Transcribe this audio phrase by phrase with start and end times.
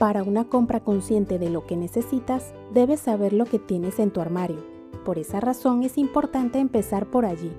[0.00, 4.22] Para una compra consciente de lo que necesitas, debes saber lo que tienes en tu
[4.22, 4.64] armario.
[5.04, 7.52] Por esa razón es importante empezar por allí.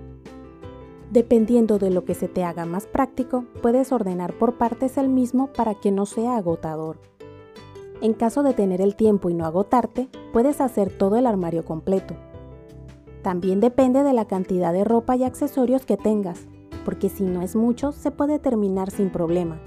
[1.11, 5.53] Dependiendo de lo que se te haga más práctico, puedes ordenar por partes el mismo
[5.53, 6.97] para que no sea agotador.
[8.01, 12.15] En caso de tener el tiempo y no agotarte, puedes hacer todo el armario completo.
[13.21, 16.47] También depende de la cantidad de ropa y accesorios que tengas,
[16.85, 19.61] porque si no es mucho, se puede terminar sin problema.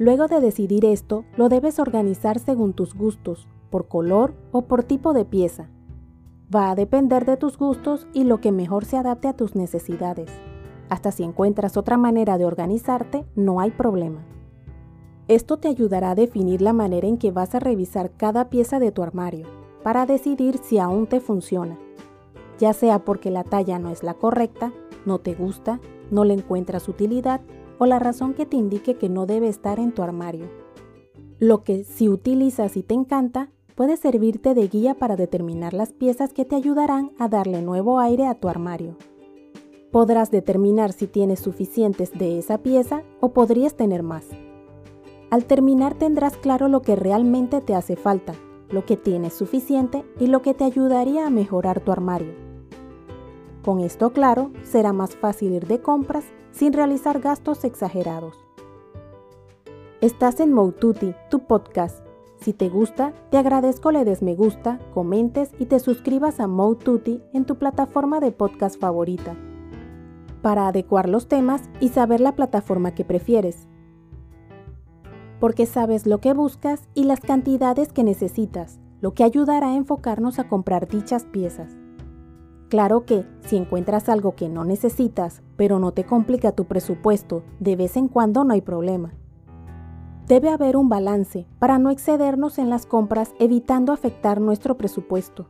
[0.00, 5.12] Luego de decidir esto, lo debes organizar según tus gustos, por color o por tipo
[5.12, 5.68] de pieza.
[6.52, 10.30] Va a depender de tus gustos y lo que mejor se adapte a tus necesidades.
[10.88, 14.24] Hasta si encuentras otra manera de organizarte, no hay problema.
[15.28, 18.92] Esto te ayudará a definir la manera en que vas a revisar cada pieza de
[18.92, 19.48] tu armario,
[19.82, 21.78] para decidir si aún te funciona.
[22.58, 24.72] Ya sea porque la talla no es la correcta,
[25.04, 25.78] no te gusta,
[26.10, 27.42] no le encuentras utilidad
[27.80, 30.50] o la razón que te indique que no debe estar en tu armario.
[31.38, 36.34] Lo que si utilizas y te encanta, puede servirte de guía para determinar las piezas
[36.34, 38.96] que te ayudarán a darle nuevo aire a tu armario.
[39.90, 44.26] Podrás determinar si tienes suficientes de esa pieza o podrías tener más.
[45.30, 48.34] Al terminar tendrás claro lo que realmente te hace falta,
[48.68, 52.34] lo que tienes suficiente y lo que te ayudaría a mejorar tu armario.
[53.64, 58.34] Con esto claro, será más fácil ir de compras sin realizar gastos exagerados.
[60.00, 62.06] Estás en Moututi, tu podcast.
[62.40, 67.22] Si te gusta, te agradezco le des me gusta, comentes y te suscribas a Moututi
[67.34, 69.36] en tu plataforma de podcast favorita
[70.40, 73.68] para adecuar los temas y saber la plataforma que prefieres.
[75.38, 80.38] Porque sabes lo que buscas y las cantidades que necesitas, lo que ayudará a enfocarnos
[80.38, 81.79] a comprar dichas piezas.
[82.70, 87.74] Claro que, si encuentras algo que no necesitas, pero no te complica tu presupuesto, de
[87.74, 89.12] vez en cuando no hay problema.
[90.28, 95.48] Debe haber un balance para no excedernos en las compras evitando afectar nuestro presupuesto.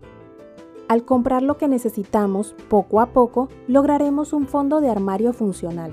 [0.88, 5.92] Al comprar lo que necesitamos, poco a poco lograremos un fondo de armario funcional,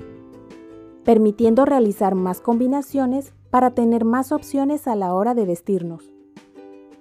[1.04, 6.10] permitiendo realizar más combinaciones para tener más opciones a la hora de vestirnos,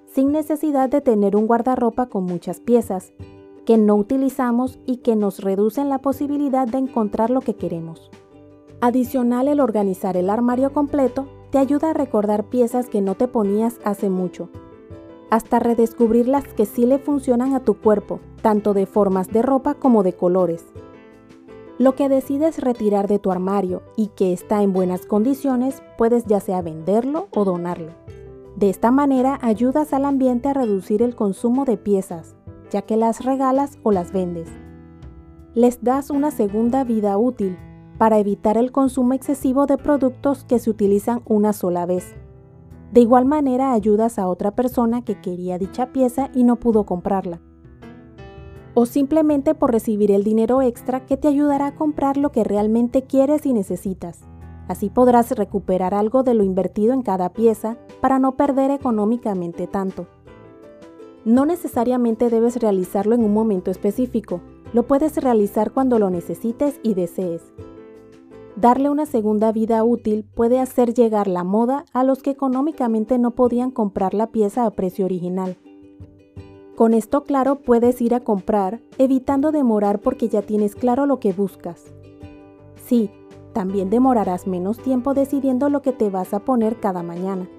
[0.05, 3.13] sin necesidad de tener un guardarropa con muchas piezas,
[3.67, 8.09] que no utilizamos y que nos reducen la posibilidad de encontrar lo que queremos.
[8.79, 13.81] Adicional, el organizar el armario completo te ayuda a recordar piezas que no te ponías
[13.83, 14.47] hace mucho,
[15.29, 19.73] hasta redescubrir las que sí le funcionan a tu cuerpo, tanto de formas de ropa
[19.73, 20.63] como de colores.
[21.77, 26.39] Lo que decides retirar de tu armario y que está en buenas condiciones, puedes ya
[26.39, 27.91] sea venderlo o donarlo.
[28.55, 32.36] De esta manera ayudas al ambiente a reducir el consumo de piezas,
[32.71, 34.49] ya que las regalas o las vendes.
[35.53, 37.57] Les das una segunda vida útil
[37.97, 42.15] para evitar el consumo excesivo de productos que se utilizan una sola vez.
[42.91, 47.41] De igual manera ayudas a otra persona que quería dicha pieza y no pudo comprarla.
[48.75, 53.01] O simplemente por recibir el dinero extra que te ayudará a comprar lo que realmente
[53.01, 54.21] quieres y necesitas.
[54.67, 60.07] Así podrás recuperar algo de lo invertido en cada pieza para no perder económicamente tanto.
[61.27, 64.39] No necesariamente debes realizarlo en un momento específico,
[64.71, 67.41] lo puedes realizar cuando lo necesites y desees.
[68.55, 73.31] Darle una segunda vida útil puede hacer llegar la moda a los que económicamente no
[73.31, 75.57] podían comprar la pieza a precio original.
[76.77, 81.33] Con esto claro puedes ir a comprar, evitando demorar porque ya tienes claro lo que
[81.33, 81.93] buscas.
[82.85, 83.11] Sí,
[83.51, 87.49] también demorarás menos tiempo decidiendo lo que te vas a poner cada mañana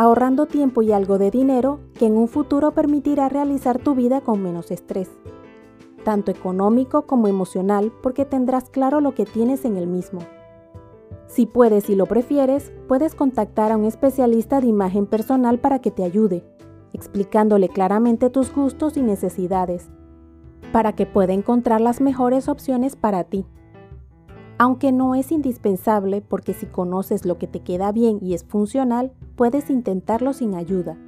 [0.00, 4.42] ahorrando tiempo y algo de dinero que en un futuro permitirá realizar tu vida con
[4.42, 5.10] menos estrés,
[6.04, 10.20] tanto económico como emocional porque tendrás claro lo que tienes en el mismo.
[11.26, 15.90] Si puedes y lo prefieres, puedes contactar a un especialista de imagen personal para que
[15.90, 16.46] te ayude,
[16.94, 19.90] explicándole claramente tus gustos y necesidades,
[20.72, 23.44] para que pueda encontrar las mejores opciones para ti.
[24.62, 29.10] Aunque no es indispensable porque si conoces lo que te queda bien y es funcional,
[29.34, 30.98] puedes intentarlo sin ayuda.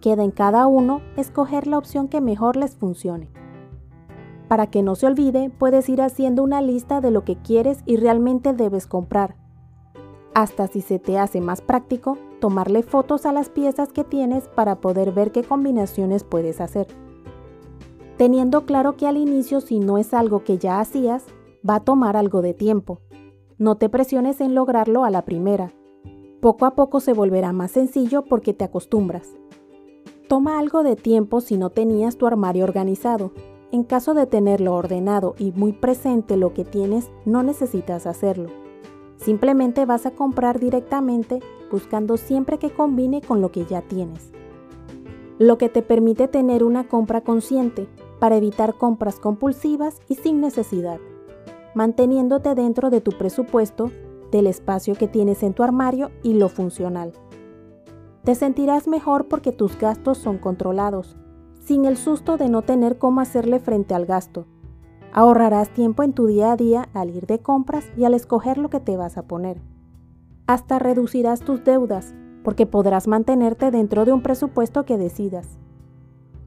[0.00, 3.28] Queda en cada uno escoger la opción que mejor les funcione.
[4.46, 7.96] Para que no se olvide, puedes ir haciendo una lista de lo que quieres y
[7.96, 9.34] realmente debes comprar.
[10.32, 14.80] Hasta si se te hace más práctico, tomarle fotos a las piezas que tienes para
[14.80, 16.86] poder ver qué combinaciones puedes hacer.
[18.16, 21.24] Teniendo claro que al inicio si no es algo que ya hacías,
[21.68, 23.00] va a tomar algo de tiempo.
[23.58, 25.72] No te presiones en lograrlo a la primera.
[26.40, 29.28] Poco a poco se volverá más sencillo porque te acostumbras.
[30.28, 33.32] Toma algo de tiempo si no tenías tu armario organizado.
[33.72, 38.48] En caso de tenerlo ordenado y muy presente lo que tienes, no necesitas hacerlo.
[39.16, 41.40] Simplemente vas a comprar directamente
[41.70, 44.32] buscando siempre que combine con lo que ya tienes.
[45.38, 47.86] Lo que te permite tener una compra consciente
[48.18, 51.00] para evitar compras compulsivas y sin necesidad,
[51.74, 53.90] manteniéndote dentro de tu presupuesto,
[54.30, 57.12] del espacio que tienes en tu armario y lo funcional.
[58.24, 61.16] Te sentirás mejor porque tus gastos son controlados,
[61.58, 64.46] sin el susto de no tener cómo hacerle frente al gasto.
[65.12, 68.70] Ahorrarás tiempo en tu día a día al ir de compras y al escoger lo
[68.70, 69.60] que te vas a poner.
[70.46, 72.14] Hasta reducirás tus deudas
[72.44, 75.58] porque podrás mantenerte dentro de un presupuesto que decidas.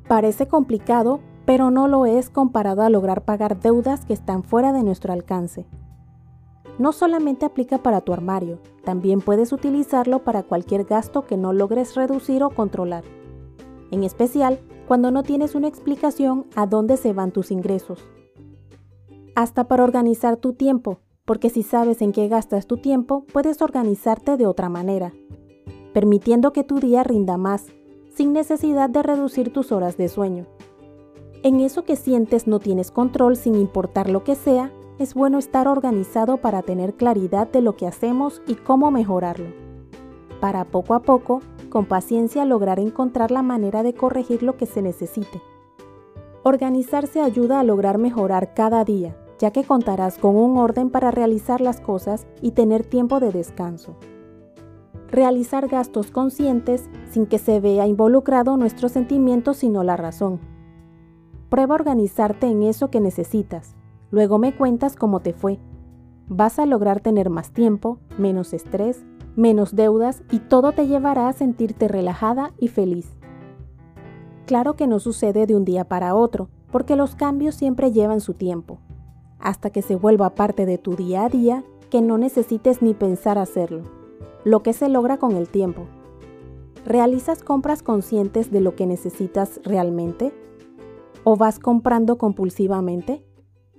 [0.08, 4.84] Parece complicado, pero no lo es comparado a lograr pagar deudas que están fuera de
[4.84, 5.66] nuestro alcance.
[6.80, 11.96] No solamente aplica para tu armario, también puedes utilizarlo para cualquier gasto que no logres
[11.96, 13.04] reducir o controlar,
[13.92, 18.08] en especial cuando no tienes una explicación a dónde se van tus ingresos.
[19.36, 24.36] Hasta para organizar tu tiempo, porque si sabes en qué gastas tu tiempo, puedes organizarte
[24.38, 25.14] de otra manera,
[25.94, 27.68] permitiendo que tu día rinda más,
[28.16, 30.48] sin necesidad de reducir tus horas de sueño.
[31.44, 35.68] En eso que sientes no tienes control sin importar lo que sea, es bueno estar
[35.68, 39.48] organizado para tener claridad de lo que hacemos y cómo mejorarlo.
[40.40, 44.82] Para poco a poco, con paciencia lograr encontrar la manera de corregir lo que se
[44.82, 45.42] necesite.
[46.44, 51.60] Organizarse ayuda a lograr mejorar cada día, ya que contarás con un orden para realizar
[51.60, 53.98] las cosas y tener tiempo de descanso.
[55.10, 60.53] Realizar gastos conscientes sin que se vea involucrado nuestros sentimientos sino la razón
[61.54, 63.76] Prueba a organizarte en eso que necesitas.
[64.10, 65.60] Luego me cuentas cómo te fue.
[66.28, 69.06] Vas a lograr tener más tiempo, menos estrés,
[69.36, 73.08] menos deudas y todo te llevará a sentirte relajada y feliz.
[74.48, 78.34] Claro que no sucede de un día para otro, porque los cambios siempre llevan su
[78.34, 78.80] tiempo,
[79.38, 83.38] hasta que se vuelva parte de tu día a día que no necesites ni pensar
[83.38, 83.84] hacerlo,
[84.44, 85.86] lo que se logra con el tiempo.
[86.84, 90.34] ¿Realizas compras conscientes de lo que necesitas realmente?
[91.26, 93.24] ¿O vas comprando compulsivamente?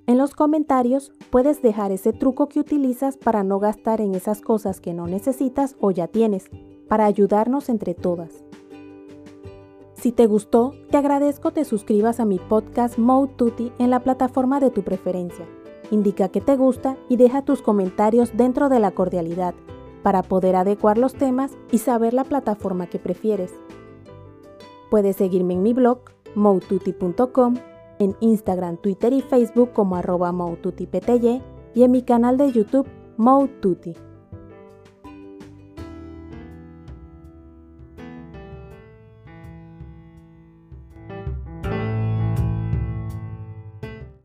[0.06, 4.80] En los comentarios puedes dejar ese truco que utilizas para no gastar en esas cosas
[4.80, 6.48] que no necesitas o ya tienes,
[6.88, 8.44] para ayudarnos entre todas.
[9.92, 14.58] Si te gustó, te agradezco te suscribas a mi podcast Mode Tutti en la plataforma
[14.58, 15.46] de tu preferencia.
[15.90, 19.54] Indica que te gusta y deja tus comentarios dentro de la cordialidad
[20.02, 23.52] para poder adecuar los temas y saber la plataforma que prefieres.
[24.90, 27.54] Puedes seguirme en mi blog moututi.com,
[27.98, 30.32] en Instagram, Twitter y Facebook como arroba
[31.74, 33.94] y en mi canal de YouTube Moututi.